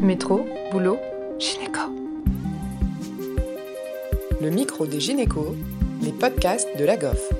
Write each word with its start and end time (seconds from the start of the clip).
Métro, 0.00 0.46
boulot, 0.70 0.98
gynéco. 1.38 1.80
Le 4.42 4.50
micro 4.50 4.86
des 4.86 5.00
gynécos, 5.00 5.54
les 6.02 6.12
podcasts 6.12 6.68
de 6.78 6.84
la 6.84 6.96
GOF. 6.98 7.32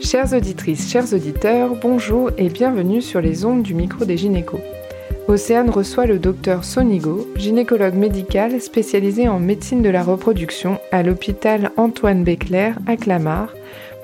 Chères 0.00 0.32
auditrices, 0.32 0.90
chers 0.90 1.12
auditeurs, 1.12 1.76
bonjour 1.80 2.30
et 2.36 2.48
bienvenue 2.48 3.00
sur 3.00 3.20
les 3.20 3.44
ondes 3.44 3.62
du 3.62 3.74
micro 3.74 4.04
des 4.04 4.16
gynécos. 4.16 4.60
Océane 5.28 5.70
reçoit 5.70 6.06
le 6.06 6.18
docteur 6.18 6.64
Sonigo, 6.64 7.28
gynécologue 7.36 7.94
médical 7.94 8.60
spécialisé 8.60 9.28
en 9.28 9.38
médecine 9.38 9.82
de 9.82 9.88
la 9.88 10.02
reproduction 10.02 10.80
à 10.90 11.04
l'hôpital 11.04 11.70
Antoine 11.76 12.24
Béclair 12.24 12.76
à 12.88 12.96
Clamart, 12.96 13.54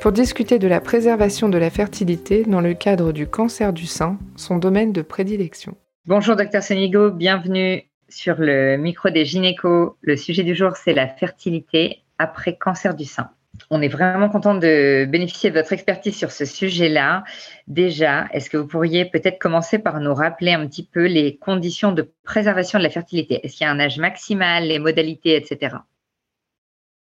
pour 0.00 0.12
discuter 0.12 0.59
de 0.61 0.68
la 0.68 0.80
préservation 0.80 1.48
de 1.48 1.59
la 1.59 1.70
fertilité 1.70 2.45
dans 2.45 2.61
le 2.61 2.75
cadre 2.75 3.12
du 3.12 3.27
cancer 3.27 3.72
du 3.72 3.86
sein, 3.86 4.16
son 4.36 4.57
domaine 4.59 4.93
de 4.93 5.02
prédilection. 5.02 5.77
Bonjour 6.07 6.34
docteur 6.34 6.62
Sonigo, 6.62 7.11
bienvenue 7.11 7.83
sur 8.09 8.37
le 8.38 8.79
micro 8.79 9.11
des 9.11 9.27
gynécos. 9.27 9.97
Le 10.01 10.16
sujet 10.16 10.43
du 10.45 10.55
jour, 10.55 10.74
c'est 10.74 10.95
la 10.95 11.07
fertilité 11.07 12.02
après 12.16 12.57
cancer 12.57 12.95
du 12.95 13.05
sein. 13.05 13.29
On 13.69 13.83
est 13.83 13.88
vraiment 13.88 14.30
content 14.30 14.55
de 14.55 15.05
bénéficier 15.05 15.51
de 15.51 15.59
votre 15.59 15.74
expertise 15.74 16.16
sur 16.16 16.30
ce 16.30 16.47
sujet-là. 16.47 17.24
Déjà, 17.66 18.29
est-ce 18.33 18.48
que 18.48 18.57
vous 18.57 18.66
pourriez 18.66 19.05
peut-être 19.05 19.38
commencer 19.38 19.79
par 19.79 20.01
nous 20.01 20.15
rappeler 20.15 20.55
un 20.55 20.66
petit 20.66 20.87
peu 20.87 21.05
les 21.05 21.37
conditions 21.37 21.93
de 21.93 22.10
préservation 22.24 22.79
de 22.79 22.85
la 22.85 22.91
fertilité? 22.91 23.45
Est-ce 23.45 23.59
qu'il 23.59 23.66
y 23.66 23.69
a 23.69 23.73
un 23.73 23.79
âge 23.79 23.98
maximal, 23.98 24.65
les 24.65 24.79
modalités, 24.79 25.37
etc. 25.37 25.77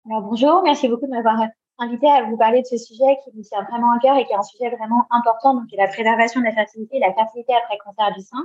Alors 0.07 0.23
bonjour, 0.23 0.63
merci 0.65 0.89
beaucoup 0.89 1.05
de 1.05 1.11
m'avoir 1.11 1.37
invité 1.79 2.11
à 2.11 2.25
vous 2.25 2.37
parler 2.37 2.63
de 2.63 2.67
ce 2.67 2.77
sujet 2.77 3.19
qui 3.23 3.37
me 3.37 3.43
tient 3.43 3.63
vraiment 3.63 3.93
à 3.93 3.99
cœur 4.01 4.17
et 4.17 4.25
qui 4.25 4.33
est 4.33 4.37
un 4.37 4.43
sujet 4.43 4.69
vraiment 4.71 5.07
important, 5.11 5.55
donc 5.55 5.67
la 5.77 5.87
préservation 5.87 6.41
de 6.41 6.47
la 6.47 6.53
fertilité, 6.53 6.99
la 6.99 7.13
fertilité 7.15 7.53
après 7.55 7.79
cancer 7.79 8.13
du 8.15 8.23
sein. 8.23 8.45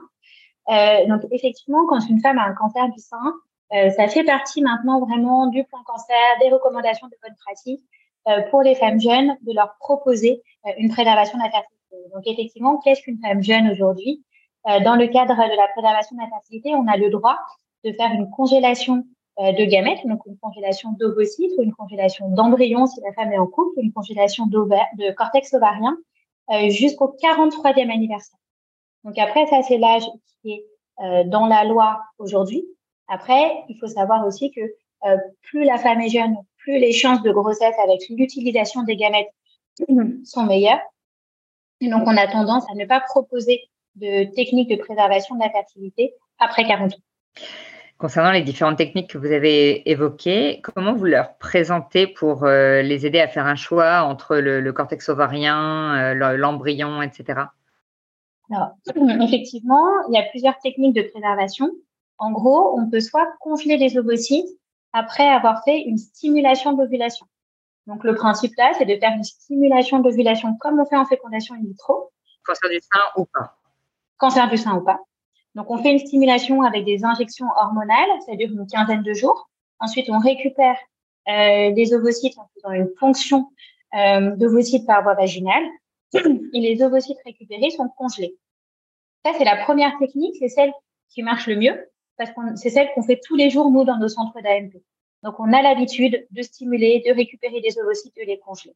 Euh, 0.70 1.06
donc 1.08 1.22
effectivement, 1.32 1.86
quand 1.88 2.00
une 2.10 2.22
femme 2.22 2.38
a 2.38 2.44
un 2.44 2.54
cancer 2.54 2.88
du 2.90 3.00
sein, 3.00 3.34
euh, 3.74 3.90
ça 3.92 4.08
fait 4.08 4.24
partie 4.24 4.62
maintenant 4.62 5.00
vraiment 5.00 5.48
du 5.48 5.64
plan 5.64 5.80
cancer, 5.86 6.16
des 6.42 6.50
recommandations 6.50 7.08
de 7.08 7.16
bonne 7.22 7.36
pratique 7.46 7.84
euh, 8.28 8.42
pour 8.52 8.62
les 8.62 8.76
femmes 8.76 9.02
jeunes 9.02 9.36
de 9.42 9.54
leur 9.54 9.76
proposer 9.80 10.42
euh, 10.66 10.72
une 10.78 10.90
préservation 10.90 11.38
de 11.38 11.44
la 11.44 11.50
fertilité. 11.50 12.10
Donc 12.14 12.24
effectivement, 12.26 12.78
qu'est-ce 12.78 13.02
qu'une 13.02 13.20
femme 13.20 13.44
jeune 13.44 13.70
aujourd'hui? 13.70 14.24
Euh, 14.70 14.80
Dans 14.80 14.96
le 14.96 15.08
cadre 15.08 15.36
de 15.36 15.58
la 15.58 15.68
préservation 15.74 16.16
de 16.16 16.22
la 16.22 16.30
fertilité, 16.30 16.74
on 16.76 16.88
a 16.88 16.96
le 16.96 17.10
droit 17.10 17.38
de 17.84 17.92
faire 17.92 18.12
une 18.12 18.30
congélation 18.30 19.04
de 19.40 19.66
gamètes, 19.66 20.06
donc 20.06 20.22
une 20.28 20.38
congélation 20.38 20.92
d'ovocytes 20.92 21.52
ou 21.58 21.64
une 21.64 21.74
congélation 21.74 22.30
d'embryons 22.30 22.86
si 22.86 23.02
la 23.02 23.12
femme 23.14 23.34
est 23.34 23.40
en 23.40 23.48
couple, 23.48 23.80
ou 23.80 23.82
une 23.82 23.92
congélation 23.92 24.46
de 24.46 25.12
cortex 25.14 25.56
ovarien 25.56 25.98
jusqu'au 26.70 27.16
43e 27.20 27.92
anniversaire. 27.92 28.38
Donc 29.04 29.18
après, 29.18 29.46
ça 29.48 29.62
c'est 29.64 29.78
l'âge 29.78 30.04
qui 30.42 30.52
est 30.52 30.66
euh, 31.02 31.24
dans 31.26 31.48
la 31.48 31.64
loi 31.64 32.02
aujourd'hui. 32.20 32.66
Après, 33.08 33.52
il 33.68 33.78
faut 33.80 33.88
savoir 33.88 34.26
aussi 34.26 34.52
que 34.52 34.62
euh, 34.62 35.18
plus 35.42 35.64
la 35.64 35.78
femme 35.78 36.00
est 36.02 36.10
jeune, 36.10 36.36
plus 36.58 36.80
les 36.80 36.94
chances 36.94 37.22
de 37.24 37.32
grossesse 37.32 37.76
avec 37.84 38.02
l'utilisation 38.10 38.84
des 38.84 38.96
gamètes 38.96 39.30
sont 40.24 40.44
meilleures. 40.44 40.80
Et 41.82 41.90
donc, 41.90 42.04
on 42.06 42.16
a 42.16 42.28
tendance 42.28 42.64
à 42.72 42.76
ne 42.76 42.86
pas 42.86 43.02
proposer 43.02 43.62
de 43.96 44.32
techniques 44.34 44.70
de 44.70 44.76
préservation 44.76 45.36
de 45.36 45.42
la 45.42 45.50
fertilité 45.50 46.14
après 46.40 46.64
40 46.64 46.94
ans. 46.94 47.42
Concernant 47.98 48.32
les 48.32 48.42
différentes 48.42 48.78
techniques 48.78 49.10
que 49.10 49.18
vous 49.18 49.32
avez 49.32 49.90
évoquées, 49.90 50.62
comment 50.62 50.94
vous 50.94 51.06
leur 51.06 51.38
présentez 51.38 52.08
pour 52.08 52.44
euh, 52.44 52.82
les 52.82 53.06
aider 53.06 53.20
à 53.20 53.28
faire 53.28 53.46
un 53.46 53.56
choix 53.56 54.04
entre 54.04 54.38
le, 54.38 54.62
le 54.62 54.74
cortex 54.74 55.10
ovarien, 55.10 56.14
l'embryon, 56.14 57.02
etc. 57.02 57.46
Alors, 58.52 58.72
effectivement, 59.22 59.88
il 60.10 60.16
y 60.16 60.18
a 60.18 60.24
plusieurs 60.24 60.58
techniques 60.60 60.96
de 60.96 61.04
préservation. 61.04 61.70
En 62.18 62.32
gros, 62.32 62.80
on 62.80 62.90
peut 62.90 63.00
soit 63.00 63.28
congeler 63.40 63.78
les 63.78 63.98
ovocytes 63.98 64.58
après 64.94 65.28
avoir 65.28 65.64
fait 65.64 65.82
une 65.82 65.98
stimulation 65.98 66.74
d'ovulation. 66.74 67.26
Donc, 67.88 68.04
le 68.04 68.16
principe 68.16 68.54
là, 68.58 68.72
c'est 68.78 68.86
de 68.86 68.96
faire 68.96 69.12
une 69.16 69.24
stimulation 69.24 70.00
d'ovulation 70.00 70.56
comme 70.60 70.80
on 70.80 70.86
fait 70.86 70.96
en 70.96 71.06
fécondation 71.06 71.56
in 71.56 71.64
vitro. 71.64 72.12
Cancer 72.46 72.70
du 72.70 72.80
sein 72.80 73.00
ou 73.18 73.26
pas 73.26 73.58
Cancer 74.18 74.50
du 74.50 74.58
sein 74.58 74.76
ou 74.76 74.82
pas. 74.82 75.00
Donc, 75.56 75.70
on 75.70 75.78
fait 75.78 75.92
une 75.92 76.00
stimulation 76.00 76.62
avec 76.64 76.86
des 76.86 77.04
injections 77.04 77.48
hormonales, 77.58 78.10
ça 78.26 78.36
dure 78.36 78.50
une 78.50 78.66
quinzaine 78.68 79.04
de 79.04 79.14
jours. 79.14 79.50
Ensuite, 79.80 80.10
on 80.10 80.20
récupère 80.20 80.78
euh, 81.28 81.72
les 81.72 81.94
ovocytes 81.94 82.38
en 82.38 82.50
faisant 82.54 82.72
une 82.72 82.90
ponction 83.00 83.50
euh, 83.96 84.36
d'ovocytes 84.36 84.88
par 84.88 85.04
voie 85.04 85.14
vaginale 85.14 85.64
et 86.54 86.60
les 86.60 86.82
ovocytes 86.84 87.18
récupérés 87.26 87.72
sont 87.72 87.90
congelés. 87.90 88.38
Ça, 89.26 89.32
c'est 89.38 89.46
la 89.46 89.64
première 89.64 89.98
technique, 90.00 90.36
c'est 90.40 90.50
celle 90.50 90.74
qui 91.10 91.24
marche 91.24 91.48
le 91.48 91.56
mieux 91.56 91.90
parce 92.18 92.32
que 92.32 92.56
c'est 92.56 92.70
celle 92.70 92.90
qu'on 92.94 93.04
fait 93.04 93.20
tous 93.24 93.36
les 93.36 93.50
jours, 93.50 93.72
nous, 93.72 93.84
dans 93.84 93.98
nos 93.98 94.08
centres 94.08 94.40
d'AMP. 94.42 94.82
Donc, 95.24 95.40
on 95.40 95.52
a 95.54 95.62
l'habitude 95.62 96.28
de 96.30 96.42
stimuler, 96.42 97.02
de 97.06 97.14
récupérer 97.14 97.62
des 97.62 97.80
ovocytes, 97.80 98.16
de 98.16 98.24
les 98.24 98.40
congeler. 98.40 98.76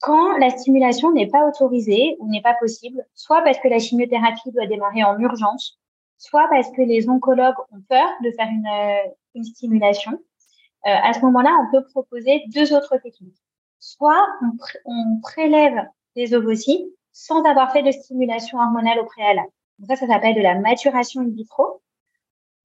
Quand 0.00 0.36
la 0.36 0.50
stimulation 0.50 1.10
n'est 1.12 1.28
pas 1.28 1.48
autorisée 1.48 2.16
ou 2.20 2.28
n'est 2.28 2.42
pas 2.42 2.54
possible, 2.54 3.04
soit 3.14 3.42
parce 3.42 3.58
que 3.58 3.68
la 3.68 3.78
chimiothérapie 3.78 4.52
doit 4.52 4.66
démarrer 4.66 5.04
en 5.04 5.18
urgence, 5.18 5.80
soit 6.18 6.46
parce 6.50 6.70
que 6.70 6.82
les 6.82 7.08
oncologues 7.08 7.58
ont 7.72 7.80
peur 7.88 8.08
de 8.22 8.30
faire 8.32 8.48
une, 8.48 8.66
euh, 8.66 9.10
une 9.34 9.44
stimulation, 9.44 10.12
euh, 10.12 10.90
à 11.02 11.12
ce 11.14 11.20
moment-là, 11.20 11.50
on 11.66 11.70
peut 11.72 11.84
proposer 11.86 12.44
deux 12.54 12.74
autres 12.74 12.96
techniques. 12.98 13.42
Soit 13.80 14.26
on, 14.42 14.50
on 14.84 15.20
prélève 15.20 15.86
des 16.16 16.34
ovocytes 16.34 16.86
sans 17.12 17.44
avoir 17.44 17.72
fait 17.72 17.82
de 17.82 17.92
stimulation 17.92 18.58
hormonale 18.58 18.98
au 18.98 19.04
préalable. 19.04 19.48
Donc 19.78 19.88
ça, 19.88 19.96
ça 19.96 20.06
s'appelle 20.06 20.34
de 20.34 20.40
la 20.40 20.58
maturation 20.58 21.20
in 21.20 21.28
vitro. 21.28 21.82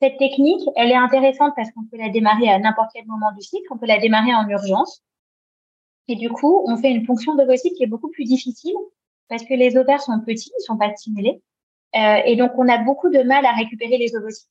Cette 0.01 0.17
technique, 0.17 0.67
elle 0.75 0.89
est 0.89 0.95
intéressante 0.95 1.53
parce 1.55 1.69
qu'on 1.71 1.85
peut 1.85 1.97
la 1.97 2.09
démarrer 2.09 2.49
à 2.49 2.57
n'importe 2.57 2.89
quel 2.93 3.05
moment 3.05 3.31
du 3.33 3.41
cycle, 3.41 3.67
on 3.69 3.77
peut 3.77 3.85
la 3.85 3.99
démarrer 3.99 4.33
en 4.33 4.47
urgence. 4.49 5.03
Et 6.07 6.15
du 6.15 6.29
coup, 6.29 6.63
on 6.67 6.77
fait 6.77 6.91
une 6.91 7.05
fonction 7.05 7.35
d'ovocyte 7.35 7.75
qui 7.75 7.83
est 7.83 7.87
beaucoup 7.87 8.09
plus 8.09 8.23
difficile 8.23 8.75
parce 9.29 9.43
que 9.43 9.53
les 9.53 9.77
ovaires 9.77 10.01
sont 10.01 10.19
petits, 10.21 10.51
ils 10.59 10.63
sont 10.63 10.77
pas 10.77 10.93
stimulés. 10.95 11.41
Euh, 11.95 12.21
et 12.25 12.35
donc, 12.35 12.51
on 12.57 12.67
a 12.67 12.77
beaucoup 12.79 13.09
de 13.09 13.21
mal 13.21 13.45
à 13.45 13.51
récupérer 13.51 13.97
les 13.97 14.15
ovocytes. 14.15 14.49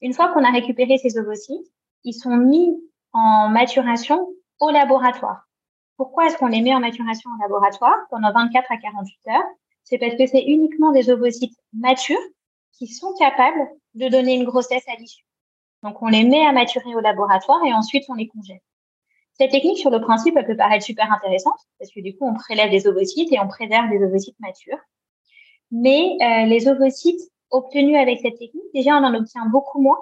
Une 0.00 0.12
fois 0.12 0.32
qu'on 0.32 0.44
a 0.44 0.50
récupéré 0.50 0.96
ces 0.98 1.18
ovocytes, 1.18 1.66
ils 2.04 2.14
sont 2.14 2.36
mis 2.36 2.76
en 3.12 3.48
maturation 3.48 4.28
au 4.60 4.70
laboratoire. 4.70 5.47
Pourquoi 5.98 6.26
est-ce 6.26 6.38
qu'on 6.38 6.46
les 6.46 6.62
met 6.62 6.72
en 6.74 6.80
maturation 6.80 7.28
en 7.28 7.42
laboratoire 7.42 7.96
pendant 8.08 8.32
24 8.32 8.70
à 8.70 8.76
48 8.76 9.32
heures? 9.32 9.42
C'est 9.82 9.98
parce 9.98 10.14
que 10.14 10.26
c'est 10.26 10.44
uniquement 10.44 10.92
des 10.92 11.10
ovocytes 11.10 11.58
matures 11.72 12.16
qui 12.72 12.86
sont 12.86 13.12
capables 13.14 13.68
de 13.94 14.08
donner 14.08 14.36
une 14.36 14.44
grossesse 14.44 14.84
à 14.86 14.94
l'issue. 14.94 15.24
Donc, 15.82 16.00
on 16.00 16.06
les 16.06 16.22
met 16.22 16.46
à 16.46 16.52
maturer 16.52 16.94
au 16.94 17.00
laboratoire 17.00 17.64
et 17.64 17.74
ensuite 17.74 18.04
on 18.08 18.14
les 18.14 18.28
congèle. 18.28 18.60
Cette 19.40 19.50
technique, 19.50 19.78
sur 19.78 19.90
le 19.90 20.00
principe, 20.00 20.36
elle 20.36 20.46
peut 20.46 20.56
paraître 20.56 20.84
super 20.84 21.12
intéressante 21.12 21.58
parce 21.80 21.90
que 21.90 22.00
du 22.00 22.16
coup, 22.16 22.28
on 22.28 22.34
prélève 22.34 22.70
des 22.70 22.86
ovocytes 22.86 23.32
et 23.32 23.40
on 23.40 23.48
préserve 23.48 23.90
des 23.90 24.00
ovocytes 24.04 24.38
matures. 24.38 24.78
Mais 25.72 26.16
euh, 26.22 26.44
les 26.46 26.68
ovocytes 26.68 27.20
obtenus 27.50 27.96
avec 27.96 28.20
cette 28.20 28.38
technique, 28.38 28.72
déjà, 28.72 28.96
on 28.96 29.04
en 29.04 29.14
obtient 29.14 29.46
beaucoup 29.46 29.80
moins. 29.80 29.98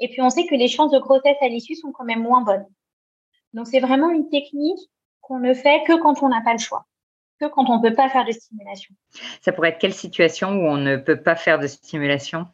Et 0.00 0.08
puis, 0.08 0.20
on 0.20 0.28
sait 0.28 0.46
que 0.46 0.54
les 0.54 0.68
chances 0.68 0.90
de 0.90 0.98
grossesse 0.98 1.36
à 1.40 1.48
l'issue 1.48 1.76
sont 1.76 1.92
quand 1.92 2.04
même 2.04 2.22
moins 2.22 2.42
bonnes. 2.42 2.66
Donc, 3.54 3.68
c'est 3.68 3.80
vraiment 3.80 4.10
une 4.10 4.28
technique 4.28 4.80
qu'on 5.30 5.38
ne 5.38 5.54
fait 5.54 5.84
que 5.86 5.96
quand 5.96 6.24
on 6.24 6.28
n'a 6.28 6.40
pas 6.40 6.52
le 6.52 6.58
choix, 6.58 6.86
que 7.38 7.46
quand 7.46 7.70
on 7.70 7.76
ne 7.76 7.88
peut 7.88 7.94
pas 7.94 8.08
faire 8.08 8.24
de 8.24 8.32
stimulation. 8.32 8.92
Ça 9.40 9.52
pourrait 9.52 9.68
être 9.68 9.78
quelle 9.78 9.94
situation 9.94 10.50
où 10.50 10.66
on 10.66 10.76
ne 10.76 10.96
peut 10.96 11.22
pas 11.22 11.36
faire 11.36 11.60
de 11.60 11.68
stimulation? 11.68 12.48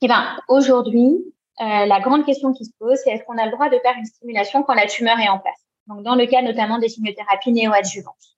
Eh 0.00 0.06
bien, 0.06 0.38
aujourd'hui, 0.46 1.18
euh, 1.60 1.86
la 1.86 1.98
grande 1.98 2.24
question 2.24 2.52
qui 2.52 2.66
se 2.66 2.70
pose, 2.78 2.98
c'est 3.02 3.10
est-ce 3.10 3.24
qu'on 3.24 3.36
a 3.36 3.46
le 3.46 3.50
droit 3.50 3.68
de 3.68 3.78
faire 3.80 3.96
une 3.98 4.04
stimulation 4.04 4.62
quand 4.62 4.74
la 4.74 4.86
tumeur 4.86 5.18
est 5.18 5.28
en 5.28 5.40
place? 5.40 5.58
Donc, 5.88 6.04
dans 6.04 6.14
le 6.14 6.26
cas 6.26 6.40
notamment 6.40 6.78
des 6.78 6.88
chimiothérapies 6.88 7.50
néoadjuvantes. 7.50 8.36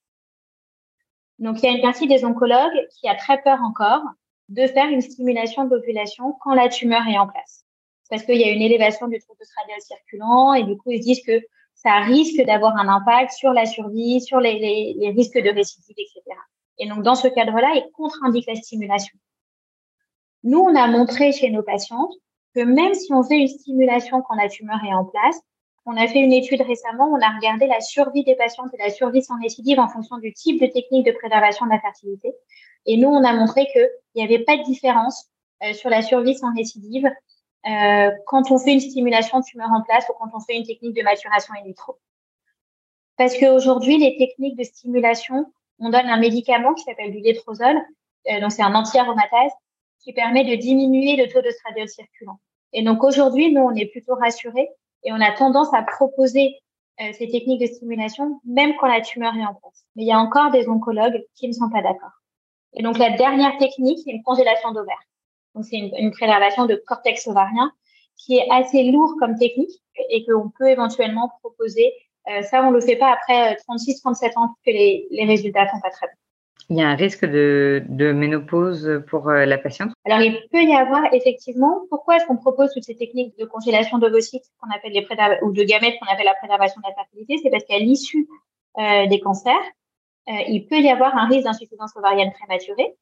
Donc, 1.38 1.62
il 1.62 1.66
y 1.66 1.68
a 1.68 1.76
une 1.76 1.82
partie 1.82 2.06
des 2.06 2.24
oncologues 2.24 2.88
qui 2.98 3.08
a 3.08 3.14
très 3.14 3.42
peur 3.42 3.58
encore 3.62 4.02
de 4.48 4.66
faire 4.68 4.88
une 4.88 5.02
stimulation 5.02 5.66
d'ovulation 5.66 6.34
quand 6.40 6.54
la 6.54 6.70
tumeur 6.70 7.02
est 7.06 7.18
en 7.18 7.28
place. 7.28 7.66
Parce 8.08 8.22
qu'il 8.22 8.38
y 8.38 8.44
a 8.44 8.50
une 8.50 8.62
élévation 8.62 9.06
du 9.06 9.18
trou 9.18 9.34
radial 9.58 9.80
circulant 9.82 10.54
et 10.54 10.64
du 10.64 10.78
coup, 10.78 10.92
ils 10.92 11.00
disent 11.00 11.22
que 11.22 11.42
ça 11.82 12.00
risque 12.00 12.42
d'avoir 12.44 12.76
un 12.76 12.88
impact 12.88 13.32
sur 13.32 13.52
la 13.52 13.64
survie, 13.64 14.20
sur 14.20 14.38
les, 14.38 15.12
risques 15.16 15.38
de 15.38 15.50
récidive, 15.50 15.96
etc. 15.96 16.22
Et 16.78 16.88
donc, 16.88 17.02
dans 17.02 17.14
ce 17.14 17.28
cadre-là, 17.28 17.72
il 17.74 17.90
contre-indique 17.92 18.46
la 18.46 18.54
stimulation. 18.54 19.18
Nous, 20.42 20.58
on 20.58 20.74
a 20.74 20.86
montré 20.88 21.32
chez 21.32 21.50
nos 21.50 21.62
patientes 21.62 22.12
que 22.54 22.60
même 22.60 22.94
si 22.94 23.12
on 23.14 23.22
fait 23.22 23.38
une 23.38 23.48
stimulation 23.48 24.22
quand 24.22 24.34
la 24.34 24.48
tumeur 24.48 24.78
est 24.84 24.92
en 24.92 25.04
place, 25.04 25.40
on 25.86 25.96
a 25.96 26.06
fait 26.06 26.20
une 26.20 26.32
étude 26.32 26.60
récemment, 26.60 27.10
on 27.10 27.20
a 27.20 27.34
regardé 27.36 27.66
la 27.66 27.80
survie 27.80 28.24
des 28.24 28.34
patientes 28.34 28.70
et 28.74 28.82
la 28.82 28.90
survie 28.90 29.22
sans 29.22 29.40
récidive 29.40 29.78
en 29.78 29.88
fonction 29.88 30.18
du 30.18 30.32
type 30.34 30.60
de 30.60 30.66
technique 30.66 31.06
de 31.06 31.12
préservation 31.12 31.64
de 31.64 31.70
la 31.70 31.80
fertilité. 31.80 32.34
Et 32.84 32.98
nous, 32.98 33.08
on 33.08 33.24
a 33.24 33.32
montré 33.32 33.66
qu'il 33.72 33.88
n'y 34.16 34.22
avait 34.22 34.44
pas 34.44 34.58
de 34.58 34.64
différence 34.64 35.30
euh, 35.62 35.72
sur 35.72 35.88
la 35.88 36.02
survie 36.02 36.34
sans 36.34 36.54
récidive 36.54 37.08
euh, 37.66 38.10
quand 38.26 38.50
on 38.50 38.58
fait 38.58 38.72
une 38.72 38.80
stimulation 38.80 39.42
tumeur 39.42 39.70
en 39.70 39.82
place 39.82 40.06
ou 40.08 40.12
quand 40.18 40.30
on 40.34 40.40
fait 40.40 40.56
une 40.56 40.66
technique 40.66 40.96
de 40.96 41.02
maturation 41.02 41.54
in 41.54 41.64
vitro. 41.64 41.98
Parce 43.16 43.36
qu'aujourd'hui, 43.36 43.98
les 43.98 44.16
techniques 44.16 44.56
de 44.56 44.64
stimulation, 44.64 45.52
on 45.78 45.90
donne 45.90 46.06
un 46.06 46.18
médicament 46.18 46.74
qui 46.74 46.84
s'appelle 46.84 47.12
du 47.12 47.20
létrozole, 47.20 47.78
euh, 48.30 48.40
donc 48.40 48.52
c'est 48.52 48.62
un 48.62 48.74
anti-aromatase, 48.74 49.52
qui 50.02 50.12
permet 50.14 50.44
de 50.44 50.56
diminuer 50.56 51.16
le 51.16 51.30
taux 51.30 51.42
de 51.42 51.50
stradiol 51.50 51.88
circulant. 51.88 52.40
Et 52.72 52.82
donc 52.82 53.04
aujourd'hui, 53.04 53.52
nous, 53.52 53.60
on 53.60 53.74
est 53.74 53.86
plutôt 53.86 54.14
rassurés 54.14 54.70
et 55.02 55.12
on 55.12 55.20
a 55.20 55.32
tendance 55.32 55.72
à 55.74 55.82
proposer 55.82 56.56
euh, 57.00 57.12
ces 57.12 57.28
techniques 57.28 57.60
de 57.60 57.66
stimulation 57.66 58.40
même 58.44 58.74
quand 58.78 58.86
la 58.86 59.00
tumeur 59.00 59.34
est 59.36 59.44
en 59.44 59.54
place. 59.54 59.84
Mais 59.96 60.04
il 60.04 60.06
y 60.06 60.12
a 60.12 60.18
encore 60.18 60.50
des 60.50 60.68
oncologues 60.68 61.22
qui 61.34 61.48
ne 61.48 61.52
sont 61.52 61.68
pas 61.68 61.82
d'accord. 61.82 62.12
Et 62.74 62.82
donc 62.82 62.98
la 62.98 63.10
dernière 63.10 63.56
technique, 63.58 63.98
c'est 64.04 64.10
une 64.10 64.22
congélation 64.22 64.72
d'ovaires. 64.72 65.02
Donc 65.54 65.64
c'est 65.64 65.76
une, 65.76 65.94
une 65.96 66.10
préservation 66.10 66.66
de 66.66 66.76
cortex 66.86 67.26
ovarien 67.26 67.72
qui 68.16 68.36
est 68.36 68.46
assez 68.50 68.84
lourd 68.90 69.14
comme 69.18 69.36
technique 69.38 69.82
et 70.10 70.24
qu'on 70.24 70.50
peut 70.50 70.68
éventuellement 70.68 71.30
proposer. 71.40 71.92
Euh, 72.28 72.42
ça, 72.42 72.62
on 72.62 72.70
le 72.70 72.80
fait 72.80 72.96
pas 72.96 73.12
après 73.12 73.56
36-37 73.68 74.24
euh, 74.36 74.40
ans 74.40 74.54
que 74.64 74.70
les, 74.70 75.06
les 75.10 75.24
résultats 75.24 75.68
sont 75.68 75.80
pas 75.80 75.90
très 75.90 76.06
bons. 76.06 76.20
Il 76.70 76.76
y 76.76 76.82
a 76.82 76.88
un 76.88 76.94
risque 76.94 77.24
de, 77.24 77.82
de 77.88 78.12
ménopause 78.12 79.02
pour 79.08 79.28
euh, 79.28 79.44
la 79.44 79.58
patiente? 79.58 79.90
Alors, 80.04 80.20
il 80.20 80.40
peut 80.52 80.62
y 80.62 80.72
avoir 80.72 81.12
effectivement. 81.12 81.80
Pourquoi 81.90 82.16
est-ce 82.16 82.26
qu'on 82.26 82.36
propose 82.36 82.72
toutes 82.72 82.84
ces 82.84 82.96
techniques 82.96 83.36
de 83.38 83.44
congélation 83.44 83.98
d'ovocytes 83.98 84.44
qu'on 84.60 84.70
appelle 84.70 84.92
les 84.92 85.04
ou 85.42 85.52
de 85.52 85.64
gamètes 85.64 85.98
qu'on 85.98 86.12
appelle 86.12 86.26
la 86.26 86.34
préservation 86.34 86.80
de 86.80 86.88
la 86.88 86.94
fertilité? 86.94 87.38
C'est 87.42 87.50
parce 87.50 87.64
qu'à 87.64 87.78
l'issue 87.78 88.28
euh, 88.78 89.06
des 89.08 89.18
cancers, 89.18 89.58
euh, 90.28 90.32
il 90.46 90.66
peut 90.66 90.78
y 90.78 90.88
avoir 90.88 91.16
un 91.16 91.26
risque 91.26 91.44
d'insuffisance 91.44 91.96
ovarienne 91.96 92.30
prématurée 92.32 92.94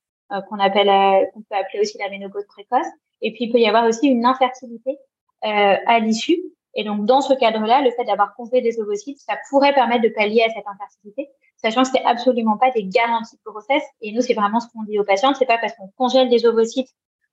qu'on 0.48 0.58
appelle, 0.58 0.88
euh, 0.88 1.26
qu'on 1.32 1.40
peut 1.40 1.56
appeler 1.56 1.80
aussi 1.80 1.98
la 1.98 2.08
ménopause 2.08 2.46
précoce. 2.46 2.86
Et 3.22 3.32
puis, 3.32 3.44
il 3.44 3.52
peut 3.52 3.58
y 3.58 3.66
avoir 3.66 3.84
aussi 3.84 4.08
une 4.08 4.24
infertilité 4.24 4.98
à 5.42 6.00
l'issue. 6.00 6.40
Et 6.74 6.82
donc, 6.82 7.04
dans 7.04 7.20
ce 7.20 7.32
cadre-là, 7.32 7.80
le 7.80 7.90
fait 7.92 8.04
d'avoir 8.04 8.34
congelé 8.34 8.60
des 8.60 8.80
ovocytes, 8.80 9.18
ça 9.18 9.34
pourrait 9.50 9.72
permettre 9.72 10.02
de 10.02 10.08
pallier 10.08 10.42
à 10.42 10.50
cette 10.50 10.66
infertilité 10.66 11.30
sachant 11.58 11.82
que 11.82 11.88
c'est 11.92 12.04
absolument 12.04 12.56
pas 12.56 12.70
des 12.70 12.84
garanties 12.84 13.36
de 13.36 13.50
grossesse. 13.50 13.82
Et 14.00 14.12
nous, 14.12 14.22
c'est 14.22 14.34
vraiment 14.34 14.60
ce 14.60 14.68
qu'on 14.72 14.84
dit 14.84 14.98
aux 14.98 15.04
patientes. 15.04 15.36
C'est 15.36 15.46
pas 15.46 15.58
parce 15.58 15.74
qu'on 15.74 15.88
congèle 15.96 16.28
des 16.28 16.46
ovocytes 16.46 16.90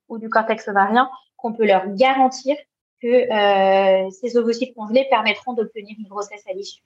ou 0.08 0.18
du 0.18 0.28
cortex 0.28 0.68
ovarien 0.68 1.08
qu'on 1.36 1.52
peut 1.52 1.66
leur 1.66 1.86
garantir 1.94 2.56
que 3.02 3.06
euh, 3.06 4.10
ces 4.10 4.36
ovocytes 4.36 4.74
congelés 4.74 5.06
permettront 5.10 5.52
d'obtenir 5.52 5.94
une 5.98 6.08
grossesse 6.08 6.42
à 6.48 6.52
l'issue. 6.52 6.82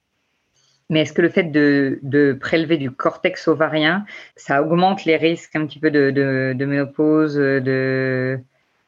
Mais 0.91 1.01
est-ce 1.01 1.13
que 1.13 1.21
le 1.21 1.29
fait 1.29 1.45
de, 1.45 1.99
de, 2.03 2.33
prélever 2.33 2.77
du 2.77 2.91
cortex 2.91 3.47
ovarien, 3.47 4.05
ça 4.35 4.61
augmente 4.61 5.05
les 5.05 5.15
risques 5.15 5.55
un 5.55 5.65
petit 5.65 5.79
peu 5.79 5.89
de, 5.89 6.11
de, 6.11 6.53
de 6.53 6.65
ménopause, 6.65 7.35
de, 7.35 8.37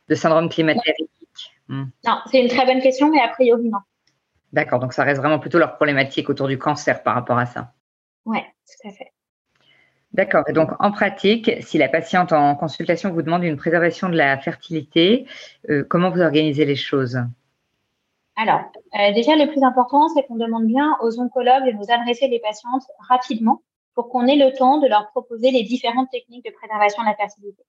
de 0.09 0.15
syndrome 0.15 0.49
climatérique? 0.49 1.09
Hmm. 1.69 1.85
Non, 2.05 2.19
c'est 2.29 2.41
une 2.41 2.49
très 2.49 2.65
bonne 2.65 2.81
question, 2.81 3.09
mais 3.09 3.21
a 3.21 3.29
priori 3.29 3.69
non. 3.69 3.79
D'accord, 4.51 4.79
donc 4.79 4.91
ça 4.91 5.03
reste 5.03 5.21
vraiment 5.21 5.39
plutôt 5.39 5.59
leur 5.59 5.77
problématique 5.77 6.29
autour 6.29 6.49
du 6.49 6.57
cancer 6.57 7.01
par 7.03 7.15
rapport 7.15 7.39
à 7.39 7.45
ça. 7.45 7.71
Oui, 8.25 8.39
tout 8.41 8.87
à 8.89 8.91
fait. 8.91 9.13
D'accord. 10.11 10.43
Et 10.47 10.53
donc, 10.53 10.71
en 10.79 10.91
pratique, 10.91 11.49
si 11.61 11.77
la 11.77 11.87
patiente 11.87 12.33
en 12.33 12.55
consultation 12.55 13.11
vous 13.11 13.21
demande 13.21 13.43
une 13.43 13.57
préservation 13.57 14.09
de 14.09 14.15
la 14.15 14.37
fertilité, 14.37 15.25
euh, 15.69 15.85
comment 15.89 16.11
vous 16.11 16.21
organisez 16.21 16.65
les 16.65 16.75
choses? 16.75 17.17
Alors, 18.35 18.61
euh, 18.99 19.13
déjà, 19.13 19.35
le 19.35 19.47
plus 19.47 19.63
important, 19.63 20.07
c'est 20.09 20.23
qu'on 20.23 20.35
demande 20.35 20.65
bien 20.65 20.97
aux 21.01 21.19
oncologues 21.19 21.65
de 21.65 21.71
nous 21.71 21.91
adresser 21.91 22.27
les 22.27 22.39
patientes 22.39 22.83
rapidement 23.07 23.61
pour 23.93 24.09
qu'on 24.09 24.25
ait 24.25 24.35
le 24.35 24.51
temps 24.53 24.79
de 24.79 24.87
leur 24.87 25.09
proposer 25.11 25.51
les 25.51 25.63
différentes 25.63 26.09
techniques 26.09 26.45
de 26.45 26.51
préservation 26.51 27.03
de 27.03 27.07
la 27.07 27.15
fertilité. 27.15 27.63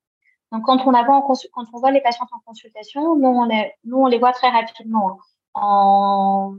Donc, 0.53 0.65
quand 0.65 0.79
on, 0.87 0.93
quand 0.93 1.65
on 1.73 1.79
voit 1.79 1.91
les 1.91 2.01
patientes 2.01 2.31
en 2.33 2.41
consultation, 2.47 3.17
nous, 3.17 3.29
on 3.29 3.45
les, 3.45 3.73
nous, 3.85 3.99
on 3.99 4.07
les 4.07 4.19
voit 4.19 4.33
très 4.33 4.49
rapidement. 4.49 5.11
Hein. 5.11 5.17
En... 5.55 6.55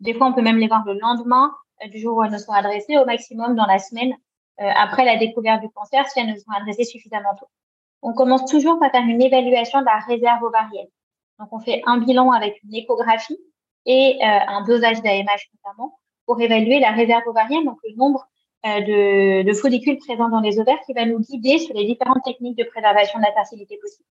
Des 0.00 0.12
fois, 0.14 0.26
on 0.26 0.32
peut 0.32 0.42
même 0.42 0.58
les 0.58 0.68
voir 0.68 0.84
le 0.84 0.98
lendemain 0.98 1.54
euh, 1.84 1.88
du 1.88 1.98
jour 1.98 2.16
où 2.16 2.24
elles 2.24 2.32
nous 2.32 2.38
sont 2.38 2.52
adressées, 2.52 2.98
au 2.98 3.04
maximum 3.04 3.54
dans 3.54 3.66
la 3.66 3.78
semaine 3.78 4.14
euh, 4.60 4.70
après 4.74 5.04
la 5.04 5.16
découverte 5.16 5.60
du 5.60 5.68
cancer, 5.70 6.06
si 6.08 6.18
elles 6.18 6.28
nous 6.28 6.38
sont 6.38 6.50
adressées 6.50 6.84
suffisamment 6.84 7.34
tôt. 7.38 7.46
On 8.02 8.12
commence 8.12 8.44
toujours 8.50 8.78
par 8.78 8.90
faire 8.90 9.04
une 9.04 9.22
évaluation 9.22 9.80
de 9.80 9.84
la 9.84 9.98
réserve 9.98 10.42
ovarienne. 10.42 10.88
Donc, 11.38 11.48
on 11.52 11.60
fait 11.60 11.82
un 11.86 11.98
bilan 11.98 12.30
avec 12.30 12.60
une 12.64 12.74
échographie 12.74 13.38
et 13.84 14.18
euh, 14.22 14.26
un 14.26 14.64
dosage 14.64 15.02
d'AMH 15.02 15.50
notamment 15.54 15.98
pour 16.26 16.40
évaluer 16.40 16.80
la 16.80 16.90
réserve 16.90 17.22
ovarienne, 17.26 17.64
donc 17.64 17.78
le 17.84 17.94
nombre 17.96 18.26
de, 18.64 19.44
de, 19.44 19.52
follicules 19.52 19.98
présents 19.98 20.28
dans 20.28 20.40
les 20.40 20.58
ovaires 20.58 20.80
qui 20.84 20.92
va 20.92 21.04
nous 21.04 21.20
guider 21.20 21.58
sur 21.58 21.72
les 21.76 21.84
différentes 21.84 22.24
techniques 22.24 22.58
de 22.58 22.64
préservation 22.64 23.20
de 23.20 23.24
la 23.24 23.32
fertilité 23.32 23.78
possible. 23.80 24.08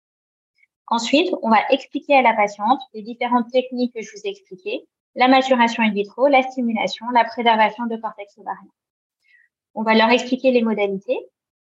Ensuite, 0.88 1.34
on 1.42 1.50
va 1.50 1.60
expliquer 1.72 2.16
à 2.16 2.22
la 2.22 2.34
patiente 2.34 2.80
les 2.94 3.02
différentes 3.02 3.52
techniques 3.52 3.94
que 3.94 4.02
je 4.02 4.10
vous 4.12 4.22
ai 4.24 4.30
expliquées 4.30 4.88
la 5.16 5.28
maturation 5.28 5.82
in 5.84 5.92
vitro, 5.92 6.28
la 6.28 6.44
stimulation, 6.44 7.06
la 7.14 7.24
préservation 7.24 7.86
de 7.86 7.96
cortex 7.96 8.38
ovarien. 8.38 8.70
On 9.74 9.84
va 9.84 9.96
leur 9.96 10.10
expliquer 10.10 10.52
les 10.52 10.62
modalités 10.62 11.18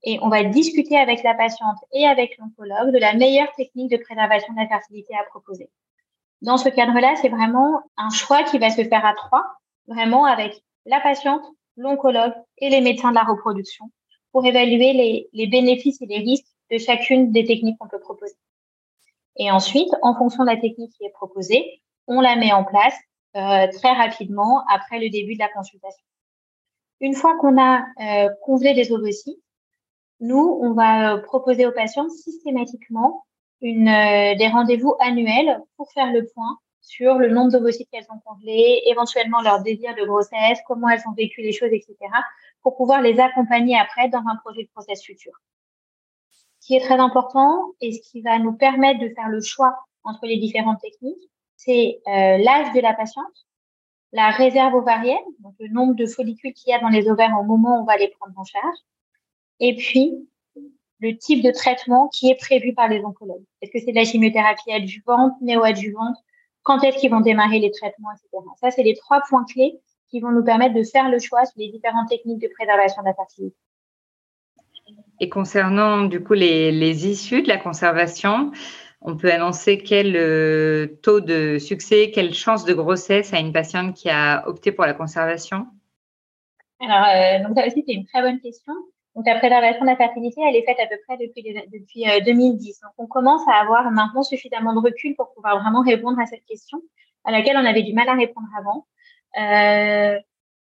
et 0.04 0.20
on 0.22 0.30
va 0.30 0.44
discuter 0.44 0.98
avec 0.98 1.24
la 1.24 1.34
patiente 1.34 1.78
et 1.94 2.06
avec 2.06 2.38
l'oncologue 2.38 2.94
de 2.94 3.00
la 3.00 3.14
meilleure 3.14 3.52
technique 3.56 3.92
de 3.92 3.98
préservation 3.98 4.54
de 4.54 4.60
la 4.60 4.68
fertilité 4.68 5.14
à 5.16 5.24
proposer. 5.24 5.70
Dans 6.42 6.58
ce 6.58 6.70
cadre-là, 6.70 7.16
c'est 7.22 7.30
vraiment 7.30 7.82
un 7.96 8.10
choix 8.10 8.44
qui 8.44 8.60
va 8.60 8.70
se 8.70 8.84
faire 8.84 9.06
à 9.06 9.14
trois, 9.14 9.46
vraiment 9.88 10.26
avec 10.26 10.62
la 10.86 11.00
patiente, 11.00 11.44
l'oncologue 11.78 12.34
et 12.58 12.70
les 12.70 12.82
médecins 12.82 13.12
de 13.12 13.16
la 13.16 13.24
reproduction 13.24 13.90
pour 14.32 14.46
évaluer 14.46 14.94
les, 14.94 15.30
les 15.32 15.48
bénéfices 15.48 16.02
et 16.02 16.06
les 16.06 16.20
risques 16.20 16.46
de 16.70 16.78
chacune 16.78 17.32
des 17.32 17.46
techniques 17.46 17.78
qu'on 17.78 17.88
peut 17.88 18.00
proposer. 18.00 18.36
Et 19.38 19.50
ensuite, 19.52 19.90
en 20.02 20.16
fonction 20.16 20.44
de 20.44 20.50
la 20.50 20.58
technique 20.58 20.92
qui 20.98 21.06
est 21.06 21.12
proposée, 21.12 21.82
on 22.08 22.20
la 22.20 22.36
met 22.36 22.52
en 22.52 22.64
place 22.64 22.96
euh, 23.36 23.68
très 23.72 23.94
rapidement 23.94 24.64
après 24.68 25.00
le 25.00 25.10
début 25.10 25.34
de 25.34 25.40
la 25.40 25.50
consultation. 25.50 26.04
Une 27.00 27.16
fois 27.16 27.36
qu'on 27.40 27.60
a 27.60 27.84
euh, 28.02 28.30
congelé 28.44 28.74
les 28.74 28.92
ovocytes, 28.92 29.40
nous, 30.24 30.58
on 30.62 30.72
va 30.72 31.16
euh, 31.16 31.18
proposer 31.18 31.66
aux 31.66 31.74
patients 31.74 32.10
systématiquement 32.10 33.26
une, 33.62 33.90
euh, 33.90 34.36
des 34.36 34.48
rendez-vous 34.48 34.96
annuels 35.02 35.62
pour 35.76 35.92
faire 35.92 36.14
le 36.14 36.26
point 36.34 36.60
sur 36.80 37.16
le 37.16 37.30
nombre 37.30 37.52
d'ovocytes 37.52 37.90
qu'elles 37.92 38.08
ont 38.10 38.20
congelés, 38.26 38.82
éventuellement 38.86 39.42
leur 39.42 39.62
désir 39.62 39.94
de 39.96 40.06
grossesse, 40.06 40.60
comment 40.66 40.88
elles 40.88 41.04
ont 41.08 41.14
vécu 41.14 41.42
les 41.42 41.52
choses, 41.52 41.72
etc., 41.72 41.96
pour 42.62 42.78
pouvoir 42.78 43.02
les 43.02 43.20
accompagner 43.20 43.78
après 43.78 44.08
dans 44.08 44.24
un 44.26 44.38
projet 44.38 44.64
de 44.64 44.70
grossesse 44.74 45.04
futur. 45.04 45.34
Ce 46.32 46.68
qui 46.68 46.76
est 46.76 46.82
très 46.82 47.00
important 47.00 47.74
et 47.82 47.92
ce 47.92 48.00
qui 48.10 48.22
va 48.22 48.40
nous 48.40 48.54
permettre 48.54 49.02
de 49.02 49.10
faire 49.10 49.28
le 49.28 49.42
choix 49.42 49.76
entre 50.06 50.26
les 50.26 50.38
différentes 50.38 50.80
techniques, 50.80 51.30
c'est 51.58 52.00
euh, 52.08 52.38
l'âge 52.38 52.74
de 52.74 52.80
la 52.80 52.94
patiente, 52.94 53.46
la 54.14 54.30
réserve 54.30 54.74
ovarienne, 54.74 55.18
donc 55.40 55.54
le 55.60 55.68
nombre 55.68 55.96
de 55.96 56.06
follicules 56.06 56.54
qu'il 56.54 56.72
y 56.72 56.74
a 56.74 56.80
dans 56.80 56.90
les 56.90 57.10
ovaires 57.10 57.38
au 57.38 57.44
moment 57.44 57.78
où 57.78 57.82
on 57.82 57.86
va 57.86 57.98
les 57.98 58.10
prendre 58.10 58.38
en 58.38 58.46
charge, 58.46 58.78
et 59.60 59.76
puis 59.76 60.28
le 61.00 61.18
type 61.18 61.44
de 61.44 61.52
traitement 61.52 62.08
qui 62.10 62.30
est 62.30 62.40
prévu 62.40 62.74
par 62.74 62.88
les 62.88 63.04
oncologues. 63.04 63.44
Est-ce 63.62 63.72
que 63.72 63.80
c'est 63.80 63.92
de 63.92 63.96
la 63.96 64.06
chimiothérapie 64.06 64.72
adjuvante, 64.72 65.34
néoadjuvante? 65.42 66.16
Quand 66.64 66.82
est-ce 66.84 66.98
qu'ils 66.98 67.12
vont 67.12 67.20
démarrer 67.20 67.60
les 67.60 67.72
traitements, 67.72 68.10
etc. 68.12 68.44
Ça, 68.62 68.72
c'est 68.72 68.84
les 68.84 68.96
trois 68.96 69.22
points 69.28 69.44
clés 69.44 69.80
qui 70.10 70.22
vont 70.22 70.32
nous 70.32 70.44
permettre 70.44 70.76
de 70.76 70.84
faire 70.84 71.10
le 71.10 71.20
choix 71.20 71.46
sur 71.46 71.60
les 71.60 71.70
différentes 71.70 72.08
techniques 72.08 72.42
de 72.42 72.48
préservation 72.58 73.02
de 73.02 73.08
la 73.08 73.14
fertilité. 73.14 73.58
Et 75.20 75.30
concernant 75.30 76.04
du 76.04 76.24
coup 76.24 76.34
les, 76.34 76.72
les 76.72 77.08
issues 77.08 77.42
de 77.42 77.48
la 77.48 77.58
conservation, 77.58 78.52
on 79.02 79.18
peut 79.18 79.32
annoncer 79.32 79.78
quel 79.78 80.16
euh, 80.16 80.88
taux 81.02 81.20
de 81.20 81.58
succès, 81.60 82.12
quelle 82.12 82.34
chance 82.34 82.64
de 82.64 82.74
grossesse 82.74 83.34
à 83.34 83.40
une 83.40 83.52
patiente 83.52 83.96
qui 83.96 84.10
a 84.10 84.48
opté 84.48 84.72
pour 84.72 84.86
la 84.86 84.94
conservation? 84.94 85.68
Alors, 86.80 87.06
euh, 87.08 87.48
donc 87.48 87.58
ça 87.58 87.68
aussi, 87.68 87.84
c'est 87.86 87.94
une 87.94 88.06
très 88.06 88.22
bonne 88.22 88.40
question. 88.40 88.74
Donc, 89.16 89.28
la 89.28 89.38
préservation 89.38 89.82
de 89.82 89.88
la 89.88 89.96
fertilité, 89.96 90.42
elle 90.48 90.56
est 90.56 90.66
faite 90.66 90.80
à 90.80 90.88
peu 90.88 90.96
près 91.08 91.18
depuis, 91.18 91.44
depuis 91.72 92.06
2010. 92.26 92.82
Euh, 92.84 92.88
donc, 92.88 92.94
on 92.98 93.08
commence 93.08 93.48
à 93.48 93.54
avoir 93.62 93.92
maintenant 93.92 94.24
suffisamment 94.24 94.74
de 94.74 94.80
recul 94.80 95.16
pour 95.16 95.32
pouvoir 95.34 95.62
vraiment 95.62 95.82
répondre 95.82 96.20
à 96.20 96.26
cette 96.26 96.46
question 96.46 96.82
à 97.24 97.32
laquelle 97.32 97.58
on 97.58 97.66
avait 97.66 97.84
du 97.84 97.94
mal 97.94 98.10
à 98.10 98.16
répondre 98.16 98.48
avant. 98.58 98.88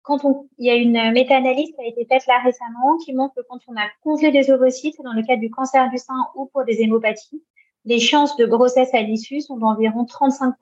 quand 0.04 0.24
on, 0.24 0.48
il 0.58 0.68
y 0.68 0.70
a 0.70 0.76
une 0.76 1.12
méta-analyse 1.12 1.72
qui 1.72 1.82
a 1.82 1.88
été 1.88 2.06
faite 2.06 2.26
là 2.28 2.40
récemment 2.40 2.98
qui 3.04 3.14
montre 3.14 3.36
que 3.36 3.42
quand 3.50 3.60
on 3.68 3.76
a 3.76 3.88
congelé 4.04 4.32
des 4.32 4.52
ovocytes 4.52 5.02
dans 5.04 5.14
le 5.14 5.24
cas 5.24 5.36
du 5.36 5.50
cancer 5.50 5.90
du 5.90 5.98
sein 5.98 6.16
ou 6.36 6.46
pour 6.46 6.64
des 6.64 6.82
hémopathies, 6.82 7.44
les 7.86 8.00
chances 8.00 8.36
de 8.38 8.46
grossesse 8.46 8.94
à 8.94 9.02
l'issue 9.02 9.42
sont 9.42 9.58
d'environ 9.58 10.04
35%. 10.04 10.54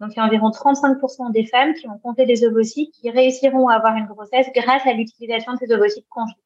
Donc, 0.00 0.12
il 0.12 0.16
y 0.16 0.20
a 0.20 0.24
environ 0.24 0.50
35% 0.50 1.30
des 1.32 1.44
femmes 1.44 1.74
qui 1.74 1.86
ont 1.88 1.98
compté 1.98 2.24
des 2.24 2.44
ovocytes 2.44 2.92
qui 2.94 3.10
réussiront 3.10 3.68
à 3.68 3.74
avoir 3.74 3.96
une 3.96 4.06
grossesse 4.06 4.48
grâce 4.54 4.86
à 4.86 4.94
l'utilisation 4.94 5.52
de 5.52 5.58
ces 5.58 5.72
ovocytes 5.72 6.08
congelés. 6.08 6.40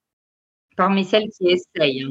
Parmi 0.76 1.04
celles 1.04 1.28
qui 1.30 1.48
essayent. 1.48 2.06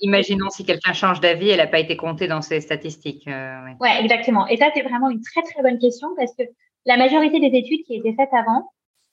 imaginons 0.00 0.50
si 0.50 0.64
quelqu'un 0.64 0.92
change 0.92 1.20
d'avis, 1.20 1.50
elle 1.50 1.58
n'a 1.58 1.66
pas 1.66 1.78
été 1.78 1.96
comptée 1.96 2.28
dans 2.28 2.42
ces 2.42 2.60
statistiques. 2.60 3.26
Euh, 3.28 3.64
oui, 3.64 3.72
ouais, 3.80 4.00
exactement. 4.00 4.46
Et 4.46 4.56
ça, 4.56 4.70
c'est 4.74 4.82
vraiment 4.82 5.10
une 5.10 5.22
très, 5.22 5.42
très 5.42 5.62
bonne 5.62 5.78
question 5.78 6.08
parce 6.16 6.34
que 6.34 6.42
la 6.86 6.96
majorité 6.96 7.40
des 7.40 7.56
études 7.56 7.84
qui 7.84 7.96
étaient 7.96 8.14
faites 8.14 8.32
avant, 8.32 8.70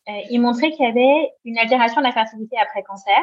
euh, 0.10 0.14
ils 0.30 0.40
montraient 0.40 0.72
qu'il 0.72 0.86
y 0.86 0.90
avait 0.90 1.32
une 1.44 1.58
altération 1.58 2.02
de 2.02 2.06
la 2.06 2.14
fertilité 2.14 2.58
après 2.58 2.84
cancer, 2.84 3.20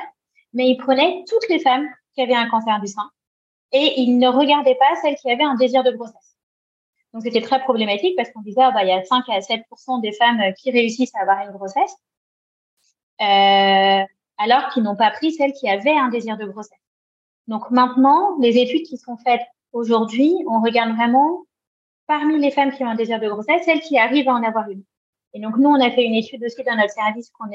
mais 0.52 0.68
ils 0.68 0.76
prenaient 0.76 1.24
toutes 1.28 1.48
les 1.48 1.60
femmes 1.60 1.88
qui 2.14 2.22
avaient 2.22 2.34
un 2.34 2.48
cancer 2.48 2.80
du 2.80 2.86
sein 2.88 3.08
et 3.72 4.00
il 4.00 4.18
ne 4.18 4.28
regardait 4.28 4.74
pas 4.74 4.94
celles 5.00 5.16
qui 5.16 5.30
avaient 5.30 5.44
un 5.44 5.54
désir 5.54 5.82
de 5.82 5.90
grossesse. 5.90 6.36
Donc 7.12 7.22
c'était 7.22 7.40
très 7.40 7.60
problématique 7.60 8.16
parce 8.16 8.30
qu'on 8.30 8.40
disait 8.42 8.62
ah, 8.62 8.70
bah 8.70 8.84
il 8.84 8.88
y 8.88 8.92
a 8.92 9.02
5 9.04 9.28
à 9.28 9.40
7% 9.40 10.00
des 10.00 10.12
femmes 10.12 10.40
qui 10.58 10.70
réussissent 10.70 11.14
à 11.14 11.22
avoir 11.22 11.40
une 11.46 11.52
grossesse, 11.52 11.94
euh, 13.20 14.04
alors 14.42 14.68
qu'ils 14.70 14.82
n'ont 14.82 14.96
pas 14.96 15.10
pris 15.10 15.32
celles 15.32 15.52
qui 15.52 15.68
avaient 15.68 15.96
un 15.96 16.08
désir 16.08 16.36
de 16.36 16.46
grossesse. 16.46 16.78
Donc 17.48 17.70
maintenant, 17.70 18.36
les 18.40 18.58
études 18.58 18.86
qui 18.86 18.96
sont 18.96 19.16
faites 19.16 19.42
aujourd'hui, 19.72 20.34
on 20.48 20.60
regarde 20.60 20.94
vraiment 20.94 21.42
parmi 22.06 22.38
les 22.38 22.50
femmes 22.50 22.72
qui 22.72 22.84
ont 22.84 22.88
un 22.88 22.94
désir 22.94 23.20
de 23.20 23.28
grossesse, 23.28 23.64
celles 23.64 23.80
qui 23.80 23.98
arrivent 23.98 24.28
à 24.28 24.34
en 24.34 24.42
avoir 24.42 24.68
une. 24.68 24.82
Et 25.34 25.40
donc, 25.40 25.56
nous, 25.56 25.68
on 25.68 25.80
a 25.80 25.90
fait 25.90 26.04
une 26.04 26.14
étude 26.14 26.44
aussi 26.44 26.62
dans 26.62 26.76
notre 26.76 26.92
service 26.92 27.30
qu'on 27.30 27.48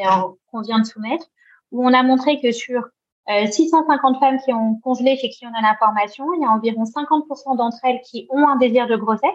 qu'on 0.51 0.61
vient 0.61 0.79
de 0.79 0.85
soumettre, 0.85 1.27
où 1.71 1.85
on 1.85 1.93
a 1.93 2.01
montré 2.03 2.39
que 2.41 2.51
sur 2.51 2.87
650 3.27 4.15
euh, 4.15 4.19
femmes 4.19 4.39
qui 4.43 4.53
ont 4.53 4.75
congelé 4.75 5.17
chez 5.17 5.29
qui 5.29 5.45
on 5.45 5.53
a 5.53 5.61
l'information, 5.61 6.33
il 6.33 6.41
y 6.41 6.45
a 6.45 6.49
environ 6.49 6.83
50% 6.83 7.57
d'entre 7.57 7.77
elles 7.83 8.01
qui 8.01 8.27
ont 8.29 8.47
un 8.47 8.55
désir 8.55 8.87
de 8.87 8.95
grossesse. 8.95 9.29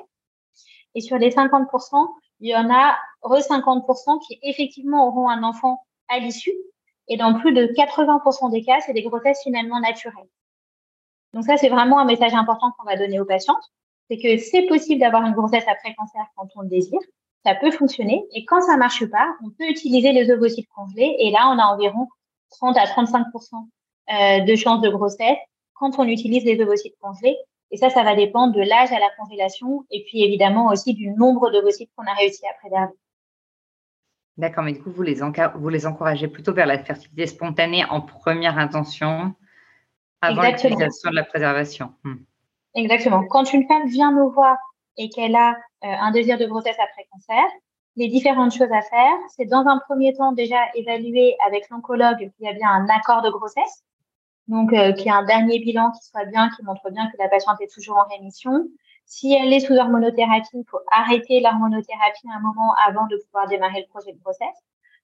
Et 0.95 1.01
sur 1.01 1.19
les 1.19 1.31
50%, 1.31 2.09
il 2.41 2.51
y 2.51 2.57
en 2.57 2.71
a 2.71 2.97
re 3.23 3.39
50% 3.39 4.27
qui 4.27 4.39
effectivement 4.43 5.07
auront 5.07 5.29
un 5.29 5.43
enfant 5.43 5.83
à 6.09 6.19
l'issue. 6.19 6.55
Et 7.09 7.17
dans 7.17 7.35
plus 7.35 7.53
de 7.53 7.67
80% 7.67 8.51
des 8.51 8.63
cas, 8.63 8.81
c'est 8.81 8.93
des 8.93 9.03
grossesses 9.03 9.41
finalement 9.43 9.81
naturelles. 9.81 10.29
Donc 11.35 11.45
ça, 11.45 11.57
c'est 11.57 11.69
vraiment 11.69 11.99
un 11.99 12.05
message 12.05 12.35
important 12.35 12.73
qu'on 12.79 12.87
va 12.87 12.97
donner 12.97 13.21
aux 13.21 13.25
patientes. 13.25 13.63
C'est 14.11 14.19
que 14.19 14.39
c'est 14.39 14.67
possible 14.67 15.01
d'avoir 15.01 15.25
une 15.25 15.33
grossesse 15.33 15.65
après 15.67 15.95
cancer 15.95 16.23
quand 16.37 16.49
on 16.57 16.63
le 16.63 16.69
désire. 16.69 17.01
Ça 17.45 17.55
peut 17.55 17.71
fonctionner. 17.71 18.25
Et 18.33 18.45
quand 18.45 18.61
ça 18.61 18.77
marche 18.77 19.05
pas, 19.07 19.35
on 19.45 19.51
peut 19.51 19.69
utiliser 19.69 20.13
les 20.13 20.31
ovocytes 20.31 20.69
congelés. 20.75 21.17
Et 21.19 21.31
là, 21.31 21.49
on 21.49 21.59
a 21.59 21.65
environ 21.65 22.09
30 22.51 22.77
à 22.77 22.85
35% 22.85 23.67
euh, 24.11 24.41
de 24.41 24.57
chances 24.57 24.81
de 24.81 24.91
grossesse 24.91 25.39
quand 25.75 25.99
on 25.99 26.05
utilise 26.05 26.45
les 26.45 26.61
ovocytes 26.61 26.97
congelés. 27.01 27.37
Et 27.71 27.79
ça, 27.79 27.89
ça 27.89 28.03
va 28.03 28.15
dépendre 28.15 28.55
de 28.55 28.61
l'âge 28.61 28.93
à 28.93 28.99
la 28.99 29.09
congélation 29.19 29.85
et 29.91 30.05
puis 30.05 30.23
évidemment 30.23 30.67
aussi 30.67 30.93
du 30.93 31.09
nombre 31.11 31.51
d'ovocytes 31.51 31.91
qu'on 31.97 32.05
a 32.05 32.13
réussi 32.13 32.45
à 32.47 32.53
préserver. 32.61 32.93
D'accord, 34.37 34.65
mais 34.65 34.73
du 34.73 34.83
coup, 34.83 34.91
vous 34.91 35.03
les, 35.03 35.21
vous 35.55 35.69
les 35.69 35.87
encouragez 35.87 36.29
plutôt 36.29 36.53
vers 36.53 36.67
la 36.67 36.79
fertilité 36.79 37.27
spontanée 37.27 37.85
en 37.85 38.01
première 38.01 38.59
intention 38.59 39.35
avant 40.21 40.43
l'utilisation 40.43 41.11
de 41.11 41.17
la 41.17 41.25
préservation. 41.25 41.93
Hmm. 42.05 42.17
Exactement. 42.75 43.27
Quand 43.29 43.53
une 43.53 43.67
femme 43.67 43.87
vient 43.89 44.13
nous 44.13 44.31
voir 44.31 44.57
et 44.97 45.11
qu'elle 45.11 45.37
a 45.37 45.51
euh, 45.51 45.55
un 45.83 46.11
désir 46.13 46.39
de 46.39 46.47
grossesse 46.47 46.77
après 46.83 47.07
cancer, 47.11 47.45
les 47.97 48.09
différentes 48.09 48.55
choses 48.55 48.73
à 48.73 48.81
faire, 48.81 49.17
c'est 49.37 49.45
dans 49.45 49.67
un 49.67 49.79
premier 49.79 50.15
temps 50.15 50.33
déjà 50.33 50.59
évaluer 50.75 51.37
avec 51.47 51.69
l'oncologue 51.69 52.19
qu'il 52.19 52.47
y 52.47 52.49
a 52.49 52.55
bien 52.55 52.71
un 52.71 52.87
accord 52.89 53.21
de 53.21 53.31
grossesse 53.31 53.85
donc 54.49 54.73
euh, 54.73 54.93
qu'il 54.93 55.07
y 55.07 55.11
a 55.11 55.17
un 55.17 55.25
dernier 55.25 55.59
bilan 55.61 55.91
qui 55.93 56.05
soit 56.05 56.25
bien, 56.27 56.51
qui 56.51 56.65
montre 56.65 56.91
bien 56.91 57.11
que 57.11 57.17
la 57.19 57.29
patiente 57.29 57.61
est 57.61 57.73
toujours 57.73 57.97
en 57.97 58.09
rémission. 58.15 58.69
Si 59.15 59.31
elle 59.31 59.53
est 59.53 59.61
sous 59.61 59.75
hormonothérapie, 59.75 60.49
il 60.55 60.65
faut 60.71 60.81
arrêter 60.91 61.41
l'hormonothérapie 61.41 62.27
un 62.35 62.41
moment 62.41 62.75
avant 62.87 63.07
de 63.09 63.19
pouvoir 63.19 63.47
démarrer 63.47 63.83
le 63.83 63.87
projet 63.89 64.11
de 64.11 64.19
grossesse. 64.19 64.57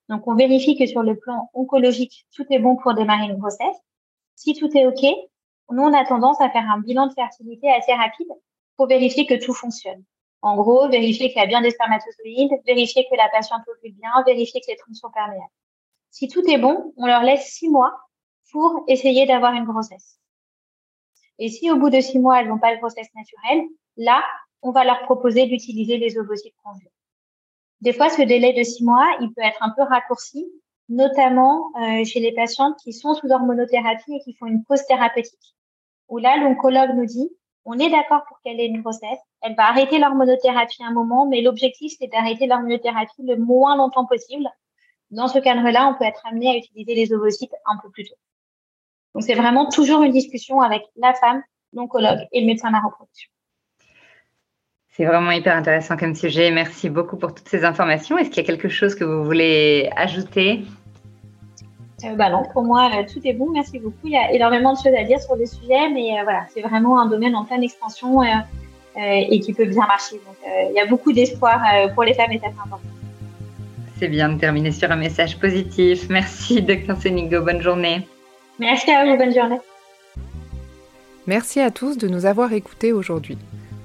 Donc 0.09 0.27
on 0.27 0.35
vérifie 0.35 0.79
que 0.79 0.87
sur 0.87 1.03
le 1.03 1.15
plan 1.15 1.51
oncologique, 1.53 2.27
tout 2.35 2.47
est 2.49 2.59
bon 2.59 2.77
pour 2.77 2.95
démarrer 2.95 3.27
une 3.27 3.37
grossesse. 3.37 3.77
Si 4.35 4.55
tout 4.55 4.75
est 4.75 4.87
OK, 4.87 5.03
nous 5.71 5.83
on 5.83 5.93
a 5.93 6.07
tendance 6.07 6.41
à 6.41 6.49
faire 6.49 6.65
un 6.71 6.81
bilan 6.81 7.09
de 7.09 7.13
fertilité 7.13 7.71
assez 7.71 7.93
rapide 7.93 8.29
pour 8.79 8.87
vérifier 8.87 9.27
que 9.27 9.45
tout 9.45 9.53
fonctionne. 9.53 10.03
En 10.41 10.57
gros, 10.57 10.89
vérifier 10.89 11.29
qu'il 11.29 11.43
y 11.43 11.45
a 11.45 11.47
bien 11.47 11.61
des 11.61 11.73
spermatozoïdes, 11.73 12.63
vérifier 12.67 13.07
que 13.11 13.17
la 13.17 13.29
patiente 13.29 13.61
ovule 13.69 13.93
bien, 13.93 14.11
vérifier 14.27 14.63
que 14.63 14.71
les 14.71 14.77
trompes 14.77 14.97
sont 14.97 15.11
perméables. 15.11 15.53
Si 16.11 16.29
tout 16.29 16.49
est 16.49 16.59
bon, 16.59 16.95
on 16.97 17.05
leur 17.05 17.25
laisse 17.25 17.45
six 17.53 17.69
mois 17.69 17.95
pour 18.53 18.85
essayer 18.89 19.27
d'avoir 19.27 19.53
une 19.53 19.67
grossesse. 19.67 20.19
Et 21.39 21.51
si 21.51 21.71
au 21.71 21.77
bout 21.77 21.91
de 21.91 22.01
six 22.01 22.19
mois, 22.19 22.41
elles 22.41 22.49
n'ont 22.49 22.59
pas 22.59 22.75
de 22.75 22.81
grossesse 22.81 23.15
naturelle, 23.15 23.69
là, 23.99 24.25
on 24.63 24.71
va 24.71 24.85
leur 24.85 25.03
proposer 25.03 25.47
d'utiliser 25.47 25.99
les 25.99 26.19
ovocytes 26.19 26.55
congelés. 26.65 26.91
Des 27.81 27.93
fois, 27.93 28.09
ce 28.09 28.23
délai 28.23 28.55
de 28.55 28.63
six 28.63 28.83
mois, 28.83 29.07
il 29.21 29.33
peut 29.33 29.43
être 29.43 29.63
un 29.63 29.71
peu 29.71 29.83
raccourci, 29.83 30.51
notamment 30.89 31.71
euh, 31.81 32.05
chez 32.05 32.21
les 32.21 32.33
patientes 32.33 32.77
qui 32.83 32.93
sont 32.93 33.15
sous 33.15 33.31
hormonothérapie 33.31 34.15
et 34.15 34.21
qui 34.21 34.35
font 34.35 34.47
une 34.47 34.65
pause 34.65 34.85
thérapeutique. 34.87 35.55
Où 36.09 36.19
là, 36.19 36.39
l'oncologue 36.39 36.95
nous 36.95 37.07
dit, 37.07 37.31
on 37.65 37.79
est 37.79 37.91
d'accord 37.91 38.25
pour 38.27 38.41
qu'elle 38.41 38.59
ait 38.59 38.67
une 38.67 38.81
grossesse, 38.81 39.19
elle 39.43 39.55
va 39.55 39.69
arrêter 39.69 39.99
l'hormonothérapie 39.99 40.83
un 40.83 40.93
moment, 40.93 41.27
mais 41.27 41.43
l'objectif, 41.43 41.93
c'est 41.99 42.09
d'arrêter 42.09 42.47
l'hormonothérapie 42.47 43.23
le 43.23 43.37
moins 43.37 43.77
longtemps 43.77 44.07
possible. 44.07 44.49
Dans 45.11 45.29
ce 45.29 45.39
cadre-là, 45.39 45.89
on 45.89 45.99
peut 45.99 46.05
être 46.05 46.25
amené 46.27 46.51
à 46.51 46.57
utiliser 46.57 46.95
les 46.95 47.13
ovocytes 47.13 47.55
un 47.67 47.77
peu 47.83 47.91
plus 47.91 48.05
tôt. 48.05 48.17
Donc, 49.15 49.25
c'est 49.25 49.35
vraiment 49.35 49.69
toujours 49.69 50.03
une 50.03 50.13
discussion 50.13 50.61
avec 50.61 50.83
la 50.97 51.15
femme, 51.15 51.43
l'oncologue 51.73 52.27
et 52.33 52.41
le 52.41 52.47
médecin 52.47 52.69
de 52.69 52.75
la 52.75 52.81
reproduction. 52.81 53.31
C'est 54.99 55.05
vraiment 55.05 55.31
hyper 55.31 55.57
intéressant 55.57 55.97
comme 55.97 56.17
sujet. 56.17 56.51
Merci 56.51 56.91
beaucoup 56.91 57.17
pour 57.17 57.33
toutes 57.33 57.49
ces 57.49 57.65
informations. 57.65 58.19
Est-ce 58.19 58.31
qu'il 58.31 58.39
y 58.39 58.45
a 58.45 58.47
quelque 58.47 58.69
chose 58.69 58.97
que 58.97 59.05
vous 59.05 59.25
voulez 59.25 59.89
ajouter? 59.95 60.65
Euh, 62.05 62.17
bah 62.17 62.31
non, 62.31 62.43
pour 62.53 62.65
moi, 62.65 62.91
euh, 62.93 63.05
tout 63.13 63.21
est 63.25 63.33
bon. 63.33 63.49
Merci 63.53 63.79
beaucoup. 63.79 64.07
Il 64.07 64.11
y 64.11 64.17
a 64.17 64.33
énormément 64.33 64.73
de 64.73 64.79
choses 64.79 64.95
à 64.99 65.05
dire 65.05 65.21
sur 65.21 65.37
le 65.37 65.47
sujet, 65.47 65.89
mais 65.95 66.19
euh, 66.19 66.25
voilà, 66.25 66.47
c'est 66.53 66.63
vraiment 66.63 67.01
un 67.01 67.07
domaine 67.07 67.37
en 67.37 67.45
pleine 67.45 67.63
expansion 67.63 68.23
et 68.97 69.39
qui 69.39 69.53
peut 69.53 69.67
bien 69.67 69.87
marcher. 69.87 70.17
Donc, 70.17 70.37
il 70.45 70.75
y 70.75 70.81
a 70.81 70.87
beaucoup 70.87 71.13
d'espoir 71.13 71.61
pour 71.95 72.03
les 72.03 72.15
femmes 72.15 72.33
et 72.33 72.39
ça 72.41 72.47
c'est 72.53 72.61
important. 72.61 72.81
C'est 73.97 74.09
bien 74.09 74.29
de 74.31 74.41
terminer 74.41 74.73
sur 74.73 74.91
un 74.91 74.97
message 74.97 75.39
positif. 75.39 76.09
Merci, 76.09 76.63
Dr. 76.63 76.97
Senigo. 77.01 77.43
Bonne 77.43 77.63
journée. 77.63 78.09
Merci 78.59 78.91
à 78.91 79.05
vous, 79.05 79.17
bonne 79.17 79.33
journée. 79.33 79.61
Merci 81.29 81.61
à 81.61 81.71
tous 81.71 81.97
de 81.97 82.09
nous 82.09 82.27
avoir 82.27 82.53
écoutés 82.53 82.93
aujourd'hui. 82.93 83.39